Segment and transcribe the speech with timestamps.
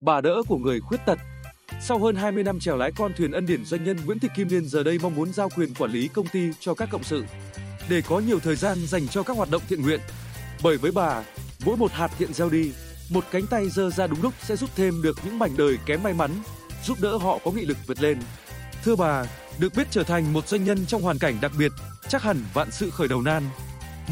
[0.00, 1.18] bà đỡ của người khuyết tật.
[1.80, 4.48] Sau hơn 20 năm chèo lái con thuyền ân điển doanh nhân Nguyễn Thị Kim
[4.48, 7.24] Liên giờ đây mong muốn giao quyền quản lý công ty cho các cộng sự
[7.88, 10.00] để có nhiều thời gian dành cho các hoạt động thiện nguyện.
[10.62, 11.22] Bởi với bà,
[11.64, 12.72] mỗi một hạt thiện gieo đi,
[13.10, 16.02] một cánh tay giơ ra đúng lúc sẽ giúp thêm được những mảnh đời kém
[16.02, 16.30] may mắn,
[16.84, 18.18] giúp đỡ họ có nghị lực vượt lên.
[18.84, 19.24] Thưa bà,
[19.58, 21.72] được biết trở thành một doanh nhân trong hoàn cảnh đặc biệt,
[22.08, 23.42] chắc hẳn vạn sự khởi đầu nan.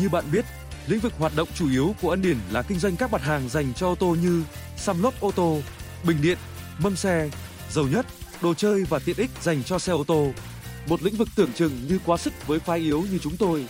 [0.01, 0.45] Như bạn biết,
[0.87, 3.49] lĩnh vực hoạt động chủ yếu của Ân Điển là kinh doanh các mặt hàng
[3.49, 4.43] dành cho ô tô như
[4.77, 5.61] xăm lốp ô tô,
[6.07, 6.39] bình điện,
[6.79, 7.31] mâm xe,
[7.71, 8.07] dầu nhất,
[8.43, 10.33] đồ chơi và tiện ích dành cho xe ô tô.
[10.89, 13.67] Một lĩnh vực tưởng chừng như quá sức với phái yếu như chúng tôi.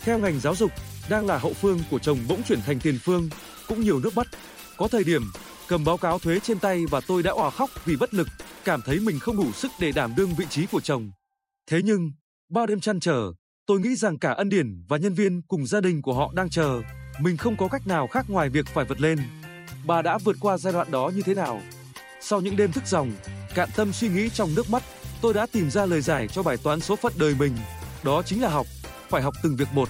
[0.00, 0.70] Theo ngành giáo dục,
[1.08, 3.28] đang là hậu phương của chồng bỗng chuyển thành tiền phương,
[3.68, 4.26] cũng nhiều nước mắt.
[4.76, 5.22] Có thời điểm,
[5.68, 8.28] cầm báo cáo thuế trên tay và tôi đã òa khóc vì bất lực,
[8.64, 11.10] cảm thấy mình không đủ sức để đảm đương vị trí của chồng.
[11.70, 12.12] Thế nhưng,
[12.48, 13.32] bao đêm chăn trở,
[13.66, 16.50] tôi nghĩ rằng cả ân điển và nhân viên cùng gia đình của họ đang
[16.50, 16.82] chờ,
[17.20, 19.18] mình không có cách nào khác ngoài việc phải vượt lên.
[19.86, 21.60] Bà đã vượt qua giai đoạn đó như thế nào?
[22.20, 23.12] Sau những đêm thức dòng,
[23.54, 24.82] cạn tâm suy nghĩ trong nước mắt,
[25.20, 27.56] tôi đã tìm ra lời giải cho bài toán số phận đời mình,
[28.02, 28.66] đó chính là học,
[29.08, 29.88] phải học từng việc một.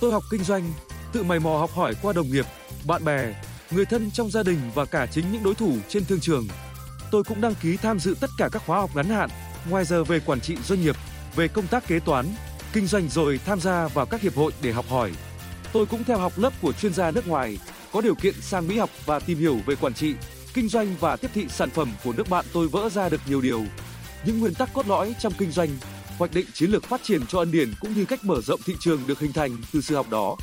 [0.00, 0.72] Tôi học kinh doanh,
[1.12, 2.46] tự mày mò học hỏi qua đồng nghiệp,
[2.86, 3.34] bạn bè,
[3.70, 6.48] người thân trong gia đình và cả chính những đối thủ trên thương trường.
[7.10, 9.30] Tôi cũng đăng ký tham dự tất cả các khóa học ngắn hạn,
[9.68, 10.96] ngoài giờ về quản trị doanh nghiệp,
[11.36, 12.26] về công tác kế toán,
[12.72, 15.12] kinh doanh rồi tham gia vào các hiệp hội để học hỏi.
[15.72, 17.58] Tôi cũng theo học lớp của chuyên gia nước ngoài,
[17.92, 20.14] có điều kiện sang Mỹ học và tìm hiểu về quản trị,
[20.54, 23.40] kinh doanh và tiếp thị sản phẩm của nước bạn tôi vỡ ra được nhiều
[23.40, 23.62] điều.
[24.24, 25.68] Những nguyên tắc cốt lõi trong kinh doanh,
[26.18, 28.74] hoạch định chiến lược phát triển cho Ân Điển cũng như cách mở rộng thị
[28.80, 30.36] trường được hình thành từ sự học đó.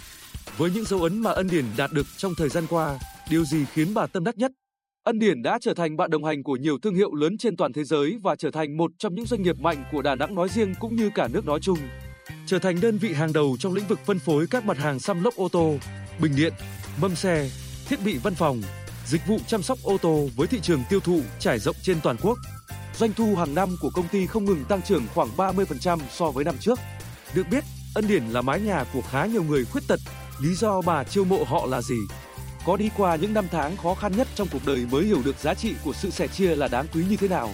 [0.58, 3.66] Với những dấu ấn mà Ân Điển đạt được trong thời gian qua, điều gì
[3.74, 4.52] khiến bà tâm đắc nhất?
[5.04, 7.74] Ân Điển đã trở thành bạn đồng hành của nhiều thương hiệu lớn trên toàn
[7.74, 10.50] thế giới và trở thành một trong những doanh nghiệp mạnh của Đà Nẵng nói
[10.50, 11.80] riêng cũng như cả nước nói chung.
[12.46, 15.24] Trở thành đơn vị hàng đầu trong lĩnh vực phân phối các mặt hàng xăm
[15.24, 15.76] lốc ô tô,
[16.20, 16.54] bình điện,
[17.02, 17.50] mâm xe,
[17.90, 18.62] thiết bị văn phòng,
[19.06, 22.18] dịch vụ chăm sóc ô tô với thị trường tiêu thụ trải rộng trên toàn
[22.22, 22.38] quốc.
[22.98, 26.46] Doanh thu hàng năm của công ty không ngừng tăng trưởng khoảng 30% so với
[26.46, 26.80] năm trước.
[27.34, 30.00] Được biết, Ân Điển là mái nhà của khá nhiều người khuyết tật.
[30.40, 31.97] Lý do bà chiêu mộ họ là gì?
[32.66, 35.36] Có đi qua những năm tháng khó khăn nhất trong cuộc đời mới hiểu được
[35.40, 37.53] giá trị của sự sẻ chia là đáng quý như thế nào.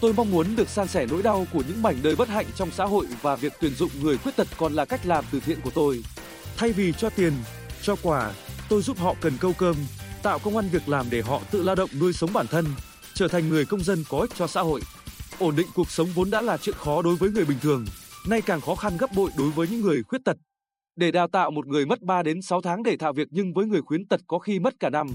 [0.00, 2.70] Tôi mong muốn được san sẻ nỗi đau của những mảnh đời bất hạnh trong
[2.70, 5.60] xã hội và việc tuyển dụng người khuyết tật còn là cách làm từ thiện
[5.60, 6.02] của tôi.
[6.56, 7.32] Thay vì cho tiền,
[7.82, 8.30] cho quà,
[8.72, 9.76] tôi giúp họ cần câu cơm,
[10.22, 12.64] tạo công ăn việc làm để họ tự lao động nuôi sống bản thân,
[13.14, 14.80] trở thành người công dân có ích cho xã hội.
[15.38, 17.84] Ổn định cuộc sống vốn đã là chuyện khó đối với người bình thường,
[18.28, 20.36] nay càng khó khăn gấp bội đối với những người khuyết tật.
[20.96, 23.66] Để đào tạo một người mất 3 đến 6 tháng để thạo việc nhưng với
[23.66, 25.06] người khuyến tật có khi mất cả năm.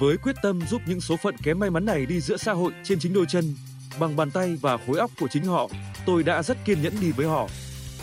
[0.00, 2.72] Với quyết tâm giúp những số phận kém may mắn này đi giữa xã hội
[2.84, 3.54] trên chính đôi chân,
[4.00, 5.68] bằng bàn tay và khối óc của chính họ,
[6.06, 7.48] tôi đã rất kiên nhẫn đi với họ.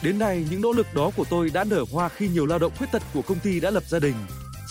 [0.04, 2.72] Đến nay, những nỗ lực đó của tôi đã nở hoa khi nhiều lao động
[2.78, 4.16] khuyết tật của công ty đã lập gia đình,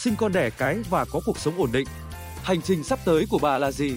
[0.04, 1.87] sinh con đẻ cái và có cuộc sống ổn định.
[2.42, 3.92] Hành trình sắp tới của bà là gì?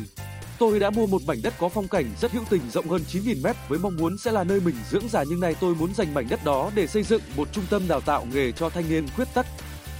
[0.59, 3.43] Tôi đã mua một mảnh đất có phong cảnh rất hữu tình rộng hơn 9.000
[3.43, 6.13] mét với mong muốn sẽ là nơi mình dưỡng già nhưng nay tôi muốn dành
[6.13, 9.07] mảnh đất đó để xây dựng một trung tâm đào tạo nghề cho thanh niên
[9.15, 9.45] khuyết tật.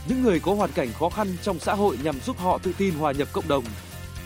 [0.07, 2.94] Những người có hoàn cảnh khó khăn trong xã hội nhằm giúp họ tự tin
[2.94, 3.63] hòa nhập cộng đồng.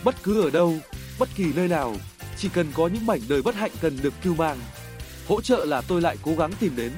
[0.04, 0.74] Bất cứ ở đâu,
[1.18, 1.94] bất kỳ nơi nào,
[2.36, 4.58] chỉ cần có những mảnh đời bất hạnh cần được cứu mang.
[5.28, 6.92] Hỗ trợ là tôi lại cố gắng tìm đến.